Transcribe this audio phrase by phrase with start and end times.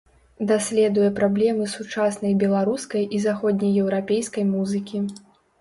[0.51, 5.05] Даследуе праблемы сучаснай беларускай і заходне-еўрапейскай музыкі.